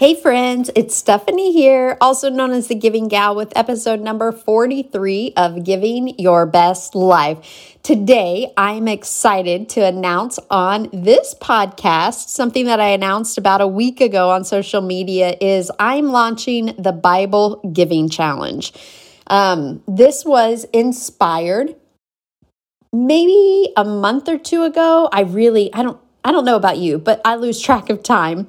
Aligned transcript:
Hey 0.00 0.14
friends, 0.14 0.70
it's 0.74 0.96
Stephanie 0.96 1.52
here, 1.52 1.98
also 2.00 2.30
known 2.30 2.52
as 2.52 2.68
the 2.68 2.74
Giving 2.74 3.08
Gal, 3.08 3.36
with 3.36 3.52
episode 3.54 4.00
number 4.00 4.32
43 4.32 5.34
of 5.36 5.62
Giving 5.62 6.18
Your 6.18 6.46
Best 6.46 6.94
Life. 6.94 7.76
Today, 7.82 8.50
I'm 8.56 8.88
excited 8.88 9.68
to 9.68 9.84
announce 9.84 10.38
on 10.48 10.88
this 10.90 11.34
podcast 11.34 12.28
something 12.28 12.64
that 12.64 12.80
I 12.80 12.86
announced 12.86 13.36
about 13.36 13.60
a 13.60 13.66
week 13.66 14.00
ago 14.00 14.30
on 14.30 14.42
social 14.42 14.80
media 14.80 15.36
is 15.38 15.70
I'm 15.78 16.06
launching 16.06 16.74
the 16.78 16.92
Bible 16.92 17.60
Giving 17.70 18.08
Challenge. 18.08 18.72
Um, 19.26 19.82
this 19.86 20.24
was 20.24 20.64
inspired 20.72 21.76
maybe 22.90 23.70
a 23.76 23.84
month 23.84 24.30
or 24.30 24.38
two 24.38 24.62
ago. 24.62 25.10
I 25.12 25.20
really, 25.20 25.70
I 25.74 25.82
don't 25.82 26.00
I 26.22 26.32
don't 26.32 26.44
know 26.44 26.56
about 26.56 26.76
you, 26.78 26.98
but 26.98 27.20
I 27.24 27.36
lose 27.36 27.60
track 27.60 27.88
of 27.88 28.02
time. 28.02 28.48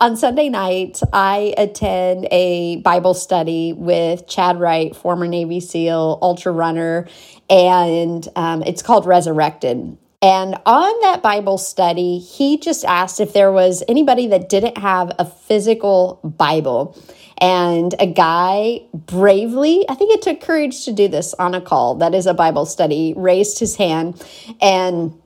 On 0.00 0.16
Sunday 0.16 0.48
night, 0.48 1.00
I 1.12 1.54
attend 1.56 2.26
a 2.32 2.76
Bible 2.76 3.14
study 3.14 3.72
with 3.72 4.26
Chad 4.26 4.58
Wright, 4.58 4.94
former 4.94 5.28
Navy 5.28 5.60
SEAL, 5.60 6.18
ultra 6.20 6.50
runner, 6.50 7.06
and 7.48 8.26
um, 8.34 8.62
it's 8.62 8.82
called 8.82 9.06
Resurrected. 9.06 9.96
And 10.20 10.54
on 10.66 11.00
that 11.02 11.20
Bible 11.22 11.58
study, 11.58 12.18
he 12.18 12.56
just 12.58 12.84
asked 12.84 13.20
if 13.20 13.32
there 13.32 13.50
was 13.50 13.82
anybody 13.88 14.28
that 14.28 14.48
didn't 14.48 14.78
have 14.78 15.12
a 15.18 15.24
physical 15.24 16.20
Bible. 16.24 16.96
And 17.38 17.92
a 17.98 18.06
guy 18.06 18.82
bravely, 18.94 19.84
I 19.88 19.94
think 19.94 20.12
it 20.14 20.22
took 20.22 20.40
courage 20.40 20.84
to 20.84 20.92
do 20.92 21.08
this 21.08 21.34
on 21.34 21.56
a 21.56 21.60
call 21.60 21.96
that 21.96 22.14
is 22.14 22.26
a 22.26 22.34
Bible 22.34 22.66
study, 22.66 23.14
raised 23.16 23.58
his 23.58 23.74
hand. 23.74 24.24
And 24.60 25.20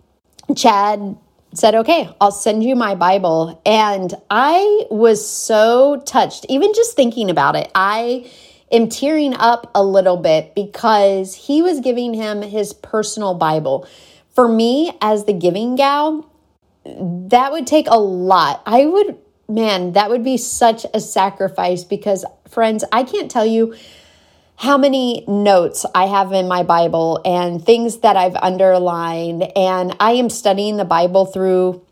Chad 0.57 1.19
said, 1.59 1.75
Okay, 1.75 2.09
I'll 2.21 2.33
send 2.33 2.65
you 2.65 2.77
my 2.77 2.95
Bible. 2.95 3.61
And 3.65 4.13
I 4.31 4.87
was 4.91 5.29
so 5.29 6.03
touched, 6.07 6.47
even 6.49 6.73
just 6.75 6.97
thinking 6.97 7.31
about 7.31 7.57
it. 7.57 7.71
I 7.75 8.31
am 8.71 8.89
tearing 8.89 9.35
up 9.35 9.71
a 9.75 9.83
little 9.83 10.17
bit 10.17 10.55
because 10.55 11.35
he 11.35 11.63
was 11.63 11.81
giving 11.81 12.15
him 12.15 12.43
his 12.43 12.73
personal 12.73 13.35
Bible. 13.35 13.87
For 14.35 14.49
me, 14.49 14.93
as 15.01 15.25
the 15.25 15.33
giving 15.33 15.77
gal, 15.77 16.31
that 16.85 17.53
would 17.53 17.67
take 17.67 17.87
a 17.89 17.99
lot. 17.99 18.63
I 18.67 18.87
would, 18.87 19.19
man, 19.49 19.93
that 19.93 20.11
would 20.11 20.23
be 20.23 20.37
such 20.37 20.85
a 20.93 21.01
sacrifice 21.01 21.85
because, 21.85 22.25
friends, 22.49 22.85
I 22.93 23.03
can't 23.03 23.31
tell 23.31 23.47
you 23.47 23.75
how 24.59 24.79
many 24.79 25.25
notes 25.29 25.85
I 25.95 26.07
have 26.07 26.33
in 26.33 26.49
my 26.49 26.63
Bible 26.63 27.21
and 27.25 27.65
things 27.65 27.99
that 27.99 28.17
I've 28.17 28.37
underlined. 28.37 29.45
And 29.55 29.95
I 30.01 30.13
am 30.13 30.31
studying 30.31 30.77
the 30.77 30.85
Bible 30.85 31.27
through 31.27 31.83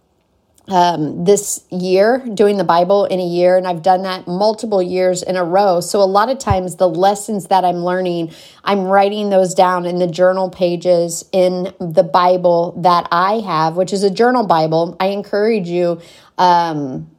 um, 0.69 1.25
this 1.25 1.62
year, 1.70 2.25
doing 2.32 2.56
the 2.56 2.64
Bible 2.64 3.04
in 3.04 3.20
a 3.20 3.26
year, 3.26 3.58
and 3.58 3.66
I've 3.66 3.82
done 3.82 4.02
that 4.04 4.26
multiple 4.26 4.82
years 4.82 5.22
in 5.22 5.36
a 5.36 5.44
row. 5.44 5.80
So, 5.80 6.00
a 6.00 6.04
lot 6.04 6.30
of 6.30 6.38
times, 6.38 6.76
the 6.76 6.88
lessons 6.88 7.48
that 7.48 7.66
I'm 7.66 7.84
learning, 7.84 8.32
I'm 8.64 8.84
writing 8.84 9.28
those 9.28 9.54
down 9.54 9.84
in 9.84 9.98
the 9.98 10.06
journal 10.06 10.48
pages 10.48 11.22
in 11.32 11.75
the 11.81 12.02
Bible 12.02 12.81
that 12.81 13.06
I 13.12 13.41
have, 13.41 13.76
which 13.76 13.92
is 13.92 14.02
a 14.02 14.10
journal 14.10 14.46
Bible. 14.46 14.96
I 14.98 15.08
encourage 15.08 15.69
you. 15.69 16.00
Um, 16.38 17.10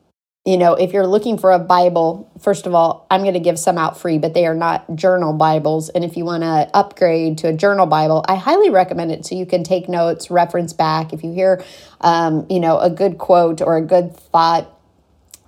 you 0.45 0.57
know, 0.57 0.75
if 0.75 0.93
you're 0.93 1.07
looking 1.07 1.39
for 1.39 1.51
a 1.51 1.57
Bible, 1.57 2.31
first 2.39 2.67
of 2.67 2.75
all, 2.75 3.07
I'm 3.09 3.21
going 3.21 3.33
to 3.33 3.39
give 3.39 3.57
some 3.57 3.79
out 3.79 3.99
free, 3.99 4.19
but 4.19 4.35
they 4.35 4.45
are 4.45 4.53
not 4.53 4.95
journal 4.95 5.33
Bibles. 5.33 5.89
And 5.89 6.05
if 6.05 6.15
you 6.15 6.23
want 6.23 6.43
to 6.43 6.69
upgrade 6.71 7.39
to 7.39 7.47
a 7.47 7.53
journal 7.53 7.87
Bible, 7.87 8.23
I 8.27 8.35
highly 8.35 8.69
recommend 8.69 9.11
it 9.11 9.25
so 9.25 9.33
you 9.33 9.47
can 9.47 9.63
take 9.63 9.89
notes, 9.89 10.29
reference 10.29 10.71
back. 10.71 11.13
If 11.13 11.23
you 11.23 11.33
hear, 11.33 11.63
um, 12.01 12.45
you 12.47 12.59
know, 12.59 12.77
a 12.77 12.91
good 12.91 13.17
quote 13.17 13.59
or 13.59 13.77
a 13.77 13.81
good 13.81 14.15
thought, 14.15 14.71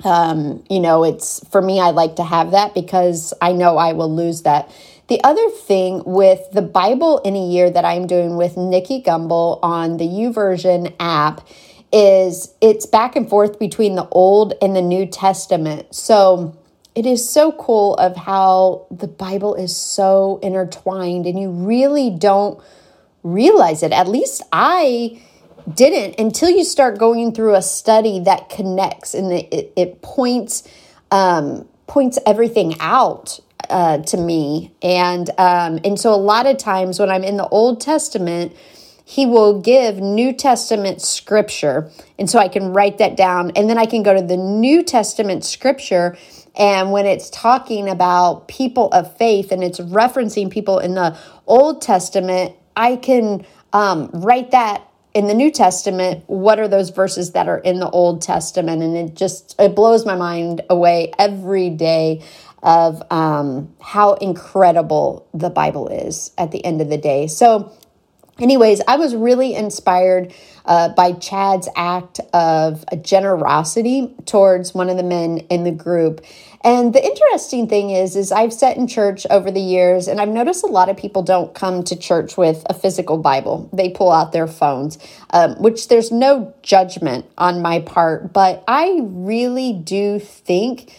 um, 0.04 0.64
you 0.68 0.80
know, 0.80 1.04
it's 1.04 1.48
for 1.50 1.62
me, 1.62 1.80
I 1.80 1.92
like 1.92 2.16
to 2.16 2.24
have 2.24 2.52
that 2.52 2.74
because 2.74 3.36
I 3.40 3.52
know 3.52 3.78
I 3.78 3.94
will 3.94 4.14
lose 4.14 4.42
that. 4.44 4.72
The 5.10 5.24
other 5.24 5.50
thing 5.50 6.02
with 6.06 6.42
the 6.52 6.62
Bible 6.64 7.20
in 7.20 7.36
a 7.36 7.46
year 7.48 7.70
that 7.70 7.86
I'm 7.86 8.08
doing 8.08 8.36
with 8.36 8.58
Nicky 8.58 9.04
Gumbel 9.04 9.60
on 9.62 9.98
the 9.98 10.06
YouVersion 10.06 10.96
app 11.00 11.48
is 11.92 12.54
it's 12.62 12.86
back 12.86 13.16
and 13.16 13.30
forth 13.30 13.60
between 13.60 13.96
the 13.96 14.08
Old 14.10 14.54
and 14.62 14.76
the 14.76 14.82
New 14.82 15.06
Testament. 15.06 15.94
So 15.94 16.58
it 16.96 17.06
is 17.06 17.28
so 17.28 17.52
cool 17.52 17.96
of 17.96 18.16
how 18.16 18.88
the 18.92 19.08
Bible 19.08 19.56
is 19.56 19.76
so 19.76 20.40
intertwined 20.42 21.26
and 21.26 21.40
you 21.40 21.50
really 21.50 22.10
don't 22.10 22.60
realize 23.24 23.84
it. 23.84 23.92
At 23.92 24.08
least 24.08 24.42
I 24.52 25.22
didn't 25.74 26.20
until 26.20 26.50
you 26.50 26.64
start 26.64 26.98
going 26.98 27.34
through 27.34 27.56
a 27.56 27.62
study 27.62 28.20
that 28.22 28.50
connects 28.50 29.14
and 29.14 29.32
it, 29.32 29.74
it 29.76 30.02
points 30.02 30.68
um, 31.12 31.68
points 31.88 32.20
everything 32.26 32.76
out 32.80 33.40
uh, 33.70 34.00
to 34.00 34.18
me. 34.18 34.72
And 34.82 35.30
um, 35.38 35.80
and 35.84 36.00
so 36.00 36.14
a 36.14 36.16
lot 36.16 36.46
of 36.46 36.58
times 36.58 37.00
when 37.00 37.10
I'm 37.10 37.24
in 37.24 37.38
the 37.38 37.48
Old 37.48 37.82
Testament, 37.82 38.56
he 39.10 39.26
will 39.26 39.62
give 39.62 40.02
New 40.02 40.34
Testament 40.34 41.02
scripture. 41.02 41.90
And 42.20 42.30
so 42.30 42.40
I 42.40 42.50
can 42.50 42.74
write 42.74 42.98
that 42.98 43.16
down. 43.16 43.52
And 43.56 43.70
then 43.70 43.78
I 43.78 43.86
can 43.86 44.04
go 44.04 44.14
to 44.14 44.22
the 44.22 44.36
New 44.36 44.84
Testament 44.84 45.46
scripture. 45.46 46.18
And 46.58 46.92
when 46.92 47.06
it's 47.06 47.30
talking 47.30 47.88
about 47.88 48.50
people 48.50 48.90
of 48.92 49.16
faith 49.16 49.54
and 49.54 49.64
it's 49.64 49.80
referencing 49.80 50.52
people 50.52 50.80
in 50.80 50.96
the 50.96 51.18
Old 51.46 51.82
Testament, 51.82 52.54
I 52.76 52.98
can 52.98 53.46
um, 53.72 54.10
write 54.12 54.52
that 54.52 54.86
in 55.14 55.28
the 55.28 55.34
New 55.34 55.52
Testament. 55.52 56.26
What 56.28 56.60
are 56.60 56.68
those 56.68 56.90
verses 56.90 57.32
that 57.32 57.48
are 57.48 57.60
in 57.60 57.80
the 57.80 57.90
Old 57.90 58.22
Testament? 58.22 58.84
And 58.84 58.98
it 58.98 59.16
just 59.16 59.56
it 59.58 59.74
blows 59.74 60.06
my 60.06 60.18
mind 60.18 60.64
away 60.70 61.14
every 61.18 61.70
day 61.70 62.26
of 62.62 63.02
um, 63.10 63.74
how 63.82 64.16
incredible 64.16 65.30
the 65.34 65.50
Bible 65.50 65.88
is 65.88 66.32
at 66.38 66.52
the 66.52 66.66
end 66.66 66.82
of 66.82 66.90
the 66.90 66.98
day. 66.98 67.28
So 67.28 67.72
anyways, 68.40 68.82
I 68.88 68.98
was 68.98 69.16
really 69.16 69.56
inspired 69.56 70.34
uh, 70.66 70.90
by 70.90 71.14
Chad's 71.14 71.70
act 71.76 72.20
of 72.34 72.84
generosity 73.02 74.14
towards 74.26 74.74
one 74.74 74.90
of 74.90 74.98
the 74.98 75.04
men 75.04 75.40
in 75.50 75.64
the 75.64 75.72
group. 75.72 76.22
And 76.64 76.94
the 76.94 77.04
interesting 77.04 77.70
thing 77.70 77.92
is, 77.92 78.16
is 78.16 78.32
I've 78.32 78.52
sat 78.52 78.78
in 78.78 78.88
church 78.88 79.26
over 79.30 79.52
the 79.52 79.62
years, 79.62 80.08
and 80.08 80.20
I've 80.20 80.30
noticed 80.30 80.64
a 80.64 80.68
lot 80.68 80.90
of 80.90 80.98
people 80.98 81.24
don't 81.24 81.54
come 81.54 81.84
to 81.84 81.96
church 81.96 82.36
with 82.36 82.66
a 82.70 82.74
physical 82.74 83.18
Bible. 83.18 83.70
They 83.72 83.90
pull 83.90 84.12
out 84.12 84.34
their 84.34 84.48
phones, 84.48 84.98
um, 85.30 85.56
which 85.62 85.88
there's 85.88 86.12
no 86.12 86.54
judgment 86.64 87.26
on 87.38 87.62
my 87.62 87.80
part, 87.80 88.34
but 88.34 88.64
I 88.68 89.00
really 89.02 89.72
do 89.72 90.20
think 90.20 90.92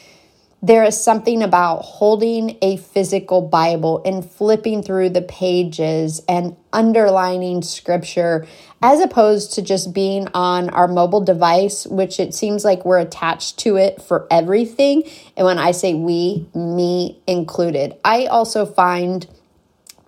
there 0.60 0.82
is 0.82 1.00
something 1.00 1.42
about 1.42 1.82
holding 1.82 2.58
a 2.62 2.76
physical 2.76 3.40
Bible 3.42 4.02
and 4.04 4.28
flipping 4.28 4.82
through 4.82 5.10
the 5.10 5.22
pages 5.22 6.20
and 6.28 6.56
underlining 6.72 7.62
scripture 7.62 8.46
as 8.82 9.00
opposed 9.00 9.52
to 9.54 9.62
just 9.62 9.92
being 9.92 10.26
on 10.34 10.68
our 10.70 10.88
mobile 10.88 11.20
device, 11.20 11.86
which 11.86 12.18
it 12.18 12.34
seems 12.34 12.64
like 12.64 12.84
we're 12.84 12.98
attached 12.98 13.58
to 13.58 13.76
it 13.76 14.02
for 14.02 14.26
everything. 14.30 15.04
And 15.36 15.46
when 15.46 15.58
I 15.58 15.70
say 15.70 15.94
we, 15.94 16.48
me 16.54 17.20
included, 17.26 17.94
I 18.04 18.26
also 18.26 18.66
find 18.66 19.26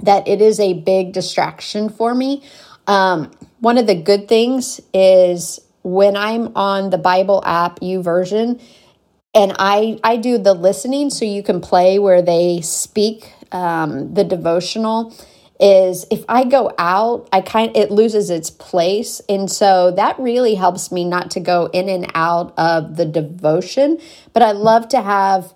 that 0.00 0.26
it 0.26 0.41
is 0.41 0.58
a 0.58 0.73
big 0.73 1.12
distraction 1.12 1.88
for 1.88 2.14
me. 2.14 2.43
Um, 2.87 3.31
one 3.61 3.79
of 3.79 3.87
the 3.87 3.94
good 3.94 4.26
things 4.26 4.81
is 4.93 5.61
when 5.82 6.17
I'm 6.17 6.56
on 6.56 6.91
the 6.91 6.99
Bible 6.99 7.43
app, 7.44 7.81
YouVersion, 7.81 8.61
and 9.34 9.54
I 9.58 9.98
I 10.02 10.16
do 10.16 10.38
the 10.38 10.54
listening 10.54 11.10
so 11.10 11.24
you 11.24 11.42
can 11.42 11.60
play 11.60 11.98
where 11.98 12.22
they 12.22 12.60
speak 12.60 13.32
um, 13.52 14.14
the 14.14 14.24
devotional 14.24 15.14
is 15.60 16.06
if 16.10 16.24
I 16.26 16.44
go 16.44 16.72
out, 16.78 17.28
I 17.32 17.42
kind 17.42 17.76
it 17.76 17.90
loses 17.90 18.30
its 18.30 18.50
place. 18.50 19.20
And 19.28 19.50
so 19.50 19.90
that 19.92 20.18
really 20.18 20.54
helps 20.54 20.90
me 20.90 21.04
not 21.04 21.30
to 21.32 21.40
go 21.40 21.66
in 21.72 21.88
and 21.88 22.10
out 22.14 22.54
of 22.58 22.96
the 22.96 23.04
devotion, 23.04 23.98
but 24.32 24.42
I 24.42 24.52
love 24.52 24.88
to 24.88 25.02
have 25.02 25.52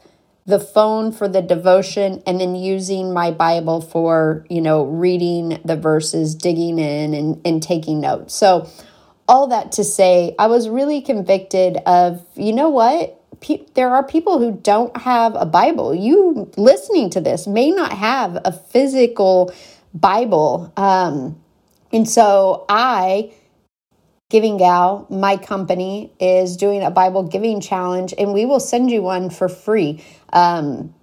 the 0.47 0.61
phone 0.61 1.11
for 1.11 1.27
the 1.27 1.41
devotion 1.41 2.23
and 2.27 2.39
then 2.39 2.55
using 2.55 3.15
my 3.15 3.31
Bible 3.31 3.81
for, 3.81 4.45
you 4.51 4.61
know, 4.61 4.85
reading 4.85 5.59
the 5.65 5.77
verses, 5.77 6.35
digging 6.35 6.79
in 6.79 7.15
and, 7.15 7.41
and 7.47 7.63
taking 7.63 8.03
notes. 8.03 8.35
So 8.35 8.69
all 9.27 9.47
that 9.47 9.73
to 9.73 9.85
say, 9.85 10.35
I 10.39 10.49
was 10.49 10.69
really 10.69 11.01
convicted 11.01 11.79
of, 11.87 12.27
you 12.37 12.53
know 12.53 12.69
what? 12.69 13.24
Pe- 13.41 13.67
there 13.75 13.91
are 13.91 14.03
people 14.05 14.39
who 14.39 14.53
don't 14.63 14.97
have 14.97 15.35
a 15.37 15.47
Bible. 15.47 15.95
You 15.95 16.51
listening 16.57 17.11
to 17.11 17.21
this 17.21 17.47
may 17.47 17.71
not 17.71 17.93
have 17.93 18.39
a 18.45 18.53
physical 18.53 19.53
Bible. 19.93 20.73
Um, 20.77 21.41
and 21.93 22.09
so 22.09 22.65
I, 22.69 23.33
Giving 24.31 24.57
Gal, 24.57 25.07
my 25.11 25.37
company, 25.37 26.13
is 26.19 26.57
doing 26.57 26.83
a 26.83 26.91
Bible 26.91 27.23
giving 27.23 27.61
challenge, 27.61 28.15
and 28.19 28.33
we 28.33 28.47
will 28.47 28.59
send 28.59 28.91
you 28.91 29.03
one 29.03 29.31
for 29.31 29.49
free. 29.49 30.03
Um, 30.33 30.95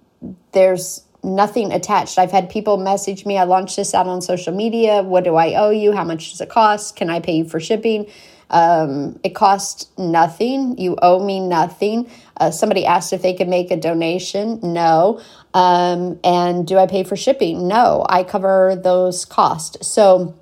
there's 0.52 1.04
nothing 1.24 1.72
attached. 1.72 2.18
I've 2.18 2.32
had 2.32 2.50
people 2.50 2.76
message 2.76 3.24
me. 3.24 3.38
I 3.38 3.44
launched 3.44 3.76
this 3.76 3.94
out 3.94 4.06
on 4.06 4.20
social 4.20 4.52
media. 4.52 5.02
What 5.02 5.24
do 5.24 5.36
I 5.36 5.54
owe 5.54 5.70
you? 5.70 5.92
How 5.92 6.04
much 6.04 6.30
does 6.32 6.40
it 6.40 6.48
cost? 6.48 6.96
Can 6.96 7.08
I 7.08 7.20
pay 7.20 7.36
you 7.36 7.44
for 7.44 7.60
shipping? 7.60 8.06
Um, 8.52 9.18
it 9.24 9.34
costs 9.34 9.90
nothing. 9.98 10.78
You 10.78 10.96
owe 11.02 11.24
me 11.24 11.40
nothing. 11.40 12.10
Uh, 12.36 12.50
somebody 12.50 12.84
asked 12.84 13.12
if 13.12 13.22
they 13.22 13.34
could 13.34 13.48
make 13.48 13.70
a 13.70 13.76
donation. 13.76 14.60
No. 14.62 15.20
Um, 15.54 16.20
and 16.22 16.66
do 16.66 16.78
I 16.78 16.86
pay 16.86 17.02
for 17.02 17.16
shipping? 17.16 17.66
No. 17.66 18.06
I 18.08 18.22
cover 18.22 18.76
those 18.76 19.24
costs. 19.24 19.86
So 19.86 20.36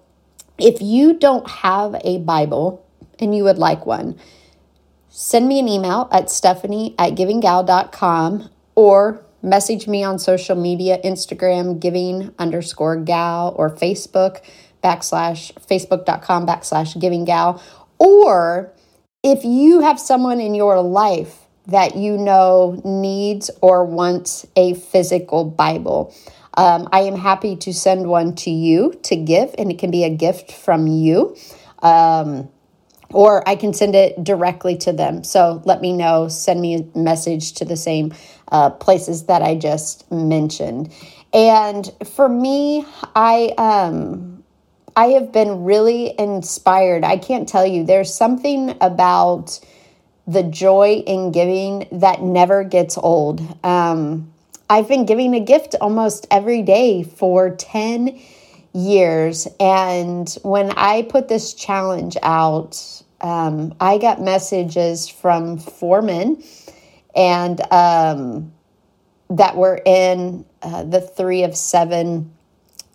if 0.58 0.82
you 0.82 1.18
don't 1.18 1.48
have 1.48 1.96
a 2.04 2.18
Bible 2.18 2.84
and 3.18 3.34
you 3.34 3.44
would 3.44 3.58
like 3.58 3.86
one, 3.86 4.18
send 5.08 5.48
me 5.48 5.58
an 5.60 5.68
email 5.68 6.08
at 6.12 6.30
stephanie 6.30 6.94
at 6.98 7.14
givinggal.com 7.14 8.50
or 8.74 9.24
message 9.42 9.86
me 9.86 10.04
on 10.04 10.18
social 10.18 10.56
media 10.56 10.98
Instagram, 11.04 11.80
giving 11.80 12.34
underscore 12.38 12.96
gal, 12.96 13.54
or 13.56 13.70
Facebook 13.70 14.40
backslash 14.82 15.52
facebook.com 15.54 16.46
backslash 16.46 16.98
giving 17.00 17.24
gal. 17.24 17.62
Or 18.00 18.72
if 19.22 19.44
you 19.44 19.80
have 19.80 20.00
someone 20.00 20.40
in 20.40 20.54
your 20.54 20.80
life 20.80 21.46
that 21.66 21.94
you 21.94 22.16
know 22.16 22.80
needs 22.84 23.50
or 23.60 23.84
wants 23.84 24.46
a 24.56 24.74
physical 24.74 25.44
Bible, 25.44 26.12
um, 26.54 26.88
I 26.92 27.02
am 27.02 27.14
happy 27.14 27.54
to 27.56 27.72
send 27.72 28.08
one 28.08 28.34
to 28.36 28.50
you 28.50 28.98
to 29.04 29.14
give, 29.14 29.54
and 29.56 29.70
it 29.70 29.78
can 29.78 29.90
be 29.90 30.02
a 30.02 30.10
gift 30.10 30.50
from 30.50 30.86
you. 30.88 31.36
Um, 31.82 32.48
or 33.12 33.46
I 33.48 33.56
can 33.56 33.72
send 33.74 33.94
it 33.94 34.22
directly 34.22 34.76
to 34.78 34.92
them. 34.92 35.24
So 35.24 35.62
let 35.64 35.80
me 35.80 35.92
know, 35.92 36.28
send 36.28 36.60
me 36.60 36.74
a 36.76 36.98
message 36.98 37.54
to 37.54 37.64
the 37.64 37.76
same 37.76 38.14
uh, 38.52 38.70
places 38.70 39.26
that 39.26 39.42
I 39.42 39.56
just 39.56 40.10
mentioned. 40.12 40.92
And 41.32 41.90
for 42.04 42.28
me, 42.28 42.84
I 43.14 43.52
um, 43.58 44.39
I 44.96 45.06
have 45.08 45.32
been 45.32 45.64
really 45.64 46.14
inspired. 46.18 47.04
I 47.04 47.16
can't 47.16 47.48
tell 47.48 47.66
you, 47.66 47.84
there's 47.84 48.12
something 48.12 48.76
about 48.80 49.58
the 50.26 50.42
joy 50.42 51.02
in 51.06 51.32
giving 51.32 51.88
that 51.92 52.22
never 52.22 52.64
gets 52.64 52.96
old. 52.98 53.40
Um, 53.64 54.32
I've 54.68 54.88
been 54.88 55.06
giving 55.06 55.34
a 55.34 55.40
gift 55.40 55.74
almost 55.80 56.26
every 56.30 56.62
day 56.62 57.02
for 57.02 57.50
10 57.56 58.20
years. 58.72 59.48
And 59.58 60.28
when 60.42 60.70
I 60.72 61.02
put 61.02 61.28
this 61.28 61.54
challenge 61.54 62.16
out, 62.22 63.02
um, 63.20 63.74
I 63.80 63.98
got 63.98 64.20
messages 64.20 65.08
from 65.08 65.58
foremen 65.58 66.42
and 67.14 67.60
um, 67.72 68.52
that 69.30 69.56
were 69.56 69.80
in 69.84 70.44
uh, 70.62 70.84
the 70.84 71.00
three 71.00 71.42
of 71.42 71.56
seven 71.56 72.32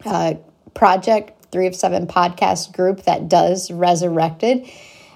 uh, 0.06 0.36
project, 0.74 1.35
three 1.56 1.68
of 1.68 1.74
seven 1.74 2.06
podcast 2.06 2.76
group 2.76 3.04
that 3.04 3.30
does 3.30 3.72
resurrected. 3.72 4.70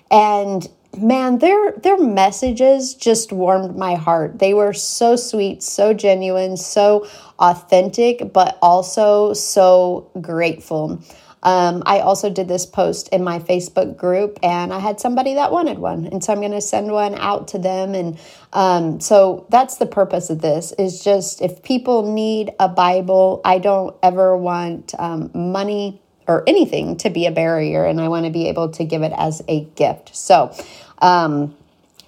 And 0.10 0.66
man, 0.98 1.40
their 1.40 1.74
their 1.74 1.98
messages 1.98 2.94
just 2.94 3.34
warmed 3.34 3.76
my 3.76 3.96
heart. 3.96 4.40
They 4.40 4.54
were 4.54 4.72
so 4.72 5.18
sweet, 5.18 5.62
so 5.62 5.94
genuine, 5.94 6.56
so 6.56 7.06
authentic, 7.40 8.32
but 8.32 8.58
also 8.62 9.34
so 9.34 10.10
grateful. 10.22 11.04
Um, 11.44 11.84
I 11.86 12.00
also 12.00 12.30
did 12.30 12.48
this 12.48 12.66
post 12.66 13.10
in 13.10 13.24
my 13.24 13.40
Facebook 13.40 13.98
group, 13.98 14.40
and 14.42 14.74
I 14.74 14.80
had 14.80 15.02
somebody 15.02 15.34
that 15.36 15.52
wanted 15.52 15.80
one, 15.80 16.06
and 16.06 16.24
so 16.24 16.32
I'm 16.32 16.40
going 16.40 16.52
to 16.52 16.62
send 16.62 16.90
one 16.90 17.16
out 17.16 17.50
to 17.50 17.60
them. 17.60 17.96
And 17.96 18.18
um, 18.54 19.02
so 19.02 19.46
that's 19.50 19.76
the 19.76 19.86
purpose 19.86 20.30
of 20.30 20.42
this: 20.42 20.72
is 20.74 21.04
just 21.04 21.42
if 21.42 21.64
people 21.64 22.14
need 22.14 22.52
a 22.60 22.70
Bible, 22.70 23.42
I 23.44 23.60
don't 23.60 23.94
ever 24.02 24.38
want 24.38 24.94
um, 25.00 25.32
money 25.34 26.02
or 26.30 26.44
anything 26.48 26.96
to 26.98 27.10
be 27.10 27.26
a 27.26 27.31
barrier, 27.31 27.84
and 27.84 28.00
I 28.00 28.08
want 28.08 28.26
to 28.26 28.31
be 28.31 28.48
able 28.48 28.70
to 28.70 28.86
give 28.86 29.02
it 29.02 29.14
as 29.18 29.42
a 29.50 29.66
gift. 29.76 30.16
So. 30.16 30.56
Um, 31.02 31.56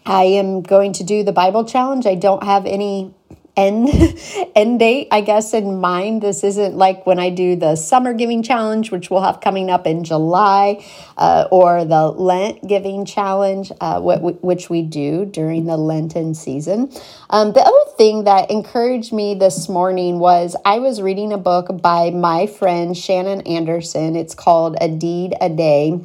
I 0.05 0.23
am 0.23 0.61
going 0.63 0.93
to 0.93 1.03
do 1.03 1.23
the 1.23 1.31
Bible 1.31 1.63
challenge. 1.63 2.07
I 2.07 2.15
don't 2.15 2.43
have 2.43 2.65
any 2.65 3.13
end 3.57 3.89
end 4.55 4.79
date 4.79 5.07
i 5.11 5.21
guess 5.21 5.53
in 5.53 5.79
mind. 5.79 6.21
This 6.21 6.43
isn't 6.43 6.75
like 6.75 7.05
when 7.05 7.19
i 7.19 7.29
do 7.29 7.55
the 7.55 7.75
summer 7.75 8.13
giving 8.13 8.43
challenge 8.43 8.91
which 8.91 9.09
we'll 9.09 9.21
have 9.21 9.41
coming 9.41 9.69
up 9.69 9.87
in 9.87 10.03
july 10.03 10.83
uh, 11.17 11.47
or 11.51 11.85
the 11.85 12.07
lent 12.07 12.65
giving 12.67 13.05
challenge 13.05 13.71
uh, 13.81 13.99
which 14.01 14.69
we 14.69 14.81
do 14.81 15.25
during 15.25 15.65
the 15.65 15.77
lenten 15.77 16.33
season. 16.33 16.91
Um, 17.29 17.53
the 17.53 17.61
other 17.61 17.91
thing 17.97 18.23
that 18.25 18.51
encouraged 18.51 19.13
me 19.13 19.35
this 19.35 19.69
morning 19.69 20.19
was 20.19 20.55
i 20.65 20.79
was 20.79 21.01
reading 21.01 21.33
a 21.33 21.37
book 21.37 21.81
by 21.81 22.11
my 22.11 22.47
friend 22.47 22.95
shannon 22.95 23.41
anderson. 23.41 24.15
It's 24.15 24.35
called 24.35 24.75
a 24.79 24.87
deed 24.89 25.33
a 25.41 25.49
day 25.49 25.99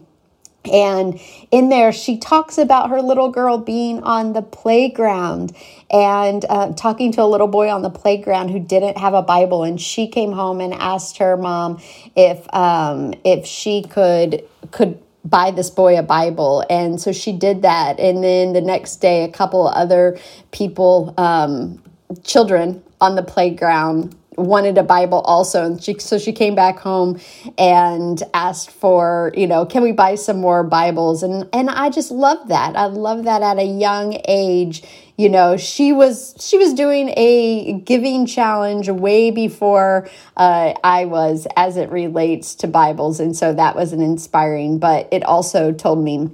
and 0.68 1.20
in 1.50 1.68
there, 1.68 1.92
she 1.92 2.18
talks 2.18 2.58
about 2.58 2.90
her 2.90 3.00
little 3.00 3.30
girl 3.30 3.58
being 3.58 4.02
on 4.02 4.32
the 4.32 4.42
playground 4.42 5.56
and 5.90 6.44
uh, 6.48 6.72
talking 6.72 7.12
to 7.12 7.22
a 7.22 7.26
little 7.26 7.48
boy 7.48 7.70
on 7.70 7.82
the 7.82 7.90
playground 7.90 8.50
who 8.50 8.58
didn't 8.58 8.98
have 8.98 9.14
a 9.14 9.22
Bible. 9.22 9.64
And 9.64 9.80
she 9.80 10.08
came 10.08 10.32
home 10.32 10.60
and 10.60 10.74
asked 10.74 11.18
her 11.18 11.36
mom 11.36 11.80
if 12.14 12.52
um, 12.54 13.14
if 13.24 13.46
she 13.46 13.82
could 13.82 14.44
could 14.70 15.02
buy 15.24 15.50
this 15.50 15.70
boy 15.70 15.98
a 15.98 16.02
Bible. 16.02 16.64
And 16.70 17.00
so 17.00 17.12
she 17.12 17.32
did 17.32 17.62
that. 17.62 17.98
And 17.98 18.22
then 18.22 18.52
the 18.52 18.60
next 18.60 18.96
day, 18.96 19.24
a 19.24 19.28
couple 19.28 19.66
other 19.66 20.18
people, 20.52 21.14
um, 21.18 21.82
children 22.22 22.82
on 23.00 23.16
the 23.16 23.22
playground 23.22 24.16
wanted 24.36 24.78
a 24.78 24.82
Bible 24.82 25.20
also. 25.20 25.64
And 25.64 25.82
she, 25.82 25.98
so 25.98 26.18
she 26.18 26.32
came 26.32 26.54
back 26.54 26.78
home 26.78 27.20
and 27.58 28.22
asked 28.34 28.70
for, 28.70 29.32
you 29.36 29.46
know, 29.46 29.66
can 29.66 29.82
we 29.82 29.92
buy 29.92 30.14
some 30.14 30.40
more 30.40 30.62
Bibles? 30.62 31.22
And, 31.22 31.48
and 31.52 31.70
I 31.70 31.90
just 31.90 32.10
love 32.10 32.48
that. 32.48 32.76
I 32.76 32.86
love 32.86 33.24
that 33.24 33.42
at 33.42 33.58
a 33.58 33.64
young 33.64 34.20
age, 34.28 34.82
you 35.16 35.28
know, 35.28 35.56
she 35.56 35.92
was, 35.92 36.34
she 36.38 36.58
was 36.58 36.74
doing 36.74 37.12
a 37.16 37.80
giving 37.84 38.26
challenge 38.26 38.88
way 38.88 39.30
before 39.30 40.08
uh, 40.36 40.74
I 40.84 41.06
was 41.06 41.46
as 41.56 41.76
it 41.76 41.90
relates 41.90 42.54
to 42.56 42.66
Bibles. 42.66 43.18
And 43.18 43.34
so 43.34 43.54
that 43.54 43.74
was 43.74 43.92
an 43.92 44.02
inspiring, 44.02 44.78
but 44.78 45.08
it 45.10 45.24
also 45.24 45.72
told 45.72 46.04
me 46.04 46.30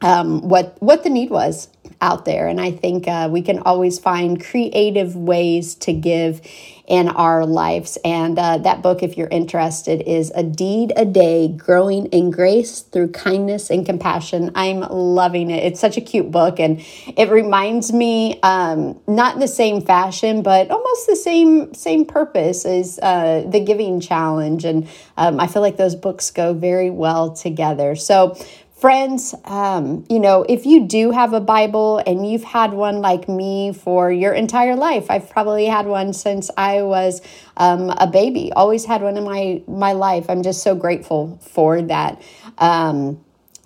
um, 0.00 0.40
what, 0.42 0.76
what 0.80 1.04
the 1.04 1.10
need 1.10 1.30
was 1.30 1.68
out 2.00 2.24
there. 2.24 2.46
And 2.46 2.60
I 2.60 2.70
think 2.70 3.08
uh, 3.08 3.28
we 3.30 3.42
can 3.42 3.58
always 3.60 3.98
find 3.98 4.42
creative 4.42 5.16
ways 5.16 5.74
to 5.76 5.92
give 5.92 6.40
in 6.88 7.06
our 7.08 7.44
lives. 7.44 7.98
And 8.02 8.38
uh, 8.38 8.58
that 8.58 8.82
book, 8.82 9.02
if 9.02 9.18
you're 9.18 9.28
interested, 9.28 10.00
is 10.02 10.32
A 10.34 10.42
Deed 10.42 10.92
a 10.96 11.04
Day 11.04 11.48
Growing 11.48 12.06
in 12.06 12.30
Grace 12.30 12.80
Through 12.80 13.08
Kindness 13.08 13.70
and 13.70 13.84
Compassion. 13.84 14.50
I'm 14.54 14.80
loving 14.80 15.50
it. 15.50 15.62
It's 15.64 15.80
such 15.80 15.98
a 15.98 16.00
cute 16.00 16.30
book, 16.30 16.58
and 16.58 16.82
it 17.14 17.30
reminds 17.30 17.92
me, 17.92 18.40
um, 18.40 18.98
not 19.06 19.34
in 19.34 19.40
the 19.40 19.48
same 19.48 19.82
fashion, 19.82 20.42
but 20.42 20.70
almost 20.70 21.06
the 21.06 21.16
same 21.16 21.74
same 21.74 22.06
purpose 22.06 22.64
as 22.64 22.98
uh, 23.02 23.44
the 23.46 23.60
Giving 23.60 24.00
Challenge. 24.00 24.64
And 24.64 24.88
um, 25.18 25.38
I 25.40 25.46
feel 25.46 25.60
like 25.60 25.76
those 25.76 25.94
books 25.94 26.30
go 26.30 26.54
very 26.54 26.88
well 26.88 27.34
together. 27.34 27.96
So, 27.96 28.34
Friends, 28.80 29.34
um, 29.44 30.04
you 30.08 30.20
know, 30.20 30.44
if 30.48 30.64
you 30.64 30.84
do 30.86 31.10
have 31.10 31.32
a 31.32 31.40
Bible 31.40 32.00
and 32.06 32.30
you've 32.30 32.44
had 32.44 32.72
one 32.72 33.00
like 33.00 33.28
me 33.28 33.72
for 33.72 34.12
your 34.12 34.32
entire 34.32 34.76
life, 34.76 35.10
I've 35.10 35.28
probably 35.28 35.66
had 35.66 35.86
one 35.86 36.12
since 36.12 36.48
I 36.56 36.82
was 36.82 37.20
um, 37.56 37.90
a 37.90 38.06
baby, 38.06 38.52
always 38.52 38.84
had 38.84 39.02
one 39.02 39.16
in 39.16 39.24
my, 39.24 39.62
my 39.66 39.94
life. 39.94 40.26
I'm 40.30 40.44
just 40.44 40.62
so 40.62 40.76
grateful 40.76 41.40
for 41.42 41.82
that. 41.82 42.22
Um, 42.58 43.24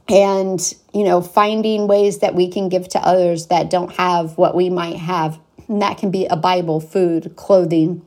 and, 0.08 0.74
you 0.94 1.04
know, 1.04 1.20
finding 1.20 1.88
ways 1.88 2.20
that 2.20 2.34
we 2.34 2.48
can 2.48 2.70
give 2.70 2.88
to 2.88 2.98
others 2.98 3.48
that 3.48 3.68
don't 3.68 3.92
have 3.96 4.38
what 4.38 4.54
we 4.54 4.70
might 4.70 4.96
have. 4.96 5.38
And 5.68 5.82
that 5.82 5.98
can 5.98 6.10
be 6.10 6.24
a 6.24 6.36
Bible, 6.36 6.80
food, 6.80 7.36
clothing, 7.36 8.00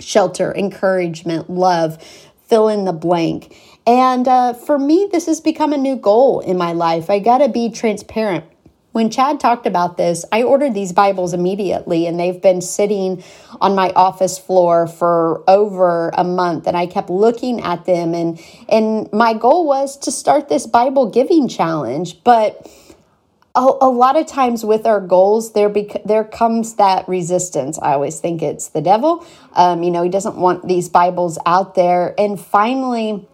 shelter, 0.00 0.52
encouragement, 0.52 1.48
love, 1.48 2.02
fill 2.48 2.68
in 2.68 2.84
the 2.84 2.92
blank. 2.92 3.56
And 3.86 4.28
uh, 4.28 4.54
for 4.54 4.78
me, 4.78 5.08
this 5.10 5.26
has 5.26 5.40
become 5.40 5.72
a 5.72 5.76
new 5.78 5.96
goal 5.96 6.40
in 6.40 6.56
my 6.56 6.72
life. 6.72 7.10
I 7.10 7.18
got 7.18 7.38
to 7.38 7.48
be 7.48 7.70
transparent. 7.70 8.44
When 8.92 9.08
Chad 9.08 9.40
talked 9.40 9.66
about 9.66 9.96
this, 9.96 10.24
I 10.30 10.42
ordered 10.42 10.74
these 10.74 10.92
Bibles 10.92 11.32
immediately, 11.32 12.06
and 12.06 12.20
they've 12.20 12.40
been 12.40 12.60
sitting 12.60 13.24
on 13.58 13.74
my 13.74 13.90
office 13.96 14.38
floor 14.38 14.86
for 14.86 15.42
over 15.48 16.10
a 16.10 16.24
month. 16.24 16.66
And 16.66 16.76
I 16.76 16.86
kept 16.86 17.08
looking 17.08 17.60
at 17.62 17.86
them, 17.86 18.14
and 18.14 18.38
and 18.68 19.10
my 19.10 19.32
goal 19.32 19.66
was 19.66 19.96
to 19.98 20.12
start 20.12 20.50
this 20.50 20.66
Bible 20.66 21.10
giving 21.10 21.48
challenge. 21.48 22.22
But 22.22 22.70
a, 23.54 23.60
a 23.60 23.88
lot 23.88 24.16
of 24.16 24.26
times 24.26 24.62
with 24.62 24.86
our 24.86 25.00
goals, 25.00 25.54
there 25.54 25.70
bec- 25.70 26.04
there 26.04 26.24
comes 26.24 26.74
that 26.74 27.08
resistance. 27.08 27.78
I 27.80 27.94
always 27.94 28.20
think 28.20 28.42
it's 28.42 28.68
the 28.68 28.82
devil. 28.82 29.26
Um, 29.54 29.82
you 29.82 29.90
know, 29.90 30.02
he 30.02 30.10
doesn't 30.10 30.36
want 30.36 30.68
these 30.68 30.90
Bibles 30.90 31.38
out 31.46 31.74
there. 31.74 32.14
And 32.18 32.38
finally, 32.38 33.26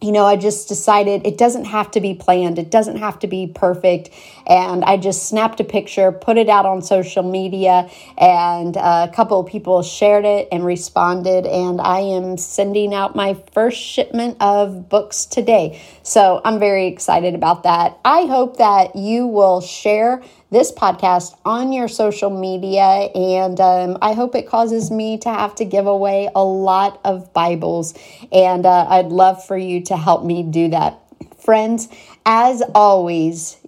you 0.00 0.12
know, 0.12 0.24
I 0.24 0.36
just 0.36 0.68
decided 0.68 1.26
it 1.26 1.38
doesn't 1.38 1.64
have 1.64 1.90
to 1.92 2.00
be 2.00 2.14
planned, 2.14 2.58
it 2.58 2.70
doesn't 2.70 2.96
have 2.96 3.18
to 3.20 3.26
be 3.26 3.46
perfect. 3.46 4.10
And 4.46 4.84
I 4.84 4.96
just 4.96 5.28
snapped 5.28 5.60
a 5.60 5.64
picture, 5.64 6.12
put 6.12 6.36
it 6.36 6.48
out 6.48 6.66
on 6.66 6.82
social 6.82 7.22
media, 7.22 7.88
and 8.18 8.76
a 8.76 9.10
couple 9.14 9.40
of 9.40 9.46
people 9.46 9.82
shared 9.82 10.24
it 10.24 10.48
and 10.52 10.64
responded. 10.64 11.46
And 11.46 11.80
I 11.80 12.00
am 12.00 12.36
sending 12.36 12.92
out 12.92 13.16
my 13.16 13.34
first 13.52 13.80
shipment 13.80 14.36
of 14.40 14.88
books 14.88 15.24
today. 15.24 15.80
So 16.02 16.40
I'm 16.44 16.58
very 16.58 16.86
excited 16.86 17.34
about 17.34 17.62
that. 17.62 17.98
I 18.04 18.26
hope 18.26 18.58
that 18.58 18.96
you 18.96 19.26
will 19.26 19.60
share 19.60 20.22
this 20.54 20.72
podcast 20.72 21.36
on 21.44 21.72
your 21.72 21.88
social 21.88 22.30
media. 22.30 23.10
And 23.14 23.60
um, 23.60 23.98
I 24.00 24.14
hope 24.14 24.34
it 24.34 24.48
causes 24.48 24.90
me 24.90 25.18
to 25.18 25.28
have 25.28 25.54
to 25.56 25.64
give 25.64 25.86
away 25.86 26.30
a 26.34 26.44
lot 26.44 27.00
of 27.04 27.32
Bibles. 27.34 27.92
And 28.32 28.64
uh, 28.64 28.86
I'd 28.88 29.08
love 29.08 29.44
for 29.44 29.58
you 29.58 29.82
to 29.82 29.96
help 29.96 30.24
me 30.24 30.42
do 30.42 30.68
that. 30.70 30.98
Friends, 31.38 31.88
as 32.24 32.62
always, 32.74 33.58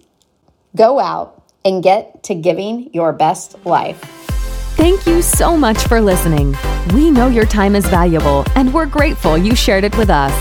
go 0.75 0.99
out 0.99 1.43
and 1.63 1.83
get 1.83 2.23
to 2.23 2.33
giving 2.33 2.91
your 2.93 3.13
best 3.13 3.63
life. 3.65 3.99
Thank 4.77 5.05
you 5.05 5.21
so 5.21 5.57
much 5.57 5.79
for 5.87 5.99
listening. 5.99 6.55
We 6.93 7.11
know 7.11 7.27
your 7.27 7.45
time 7.45 7.75
is 7.75 7.85
valuable, 7.87 8.45
and 8.55 8.73
we're 8.73 8.85
grateful 8.85 9.37
you 9.37 9.55
shared 9.55 9.83
it 9.83 9.97
with 9.97 10.09
us. 10.09 10.33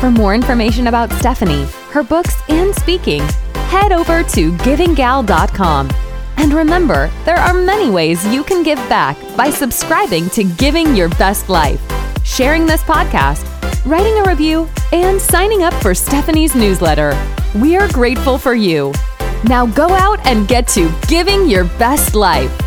For 0.00 0.10
more 0.10 0.34
information 0.34 0.88
about 0.88 1.10
Stephanie, 1.12 1.64
her 1.90 2.02
books, 2.02 2.36
and 2.48 2.74
speaking, 2.74 3.22
head 3.66 3.92
over 3.92 4.22
to 4.22 4.52
givinggal.com. 4.52 5.90
And 6.38 6.52
remember, 6.52 7.10
there 7.24 7.36
are 7.36 7.54
many 7.54 7.90
ways 7.90 8.26
you 8.26 8.44
can 8.44 8.62
give 8.62 8.78
back 8.88 9.16
by 9.36 9.50
subscribing 9.50 10.28
to 10.30 10.44
Giving 10.44 10.94
Your 10.94 11.08
Best 11.10 11.48
Life, 11.48 11.80
sharing 12.24 12.66
this 12.66 12.82
podcast, 12.82 13.44
writing 13.86 14.18
a 14.18 14.24
review, 14.24 14.68
and 14.92 15.20
signing 15.20 15.62
up 15.62 15.74
for 15.74 15.94
Stephanie's 15.94 16.54
newsletter. 16.54 17.14
We 17.54 17.76
are 17.76 17.88
grateful 17.88 18.38
for 18.38 18.54
you. 18.54 18.92
Now 19.44 19.66
go 19.66 19.88
out 19.88 20.24
and 20.26 20.46
get 20.48 20.68
to 20.68 20.92
giving 21.08 21.48
your 21.48 21.64
best 21.78 22.14
life. 22.14 22.65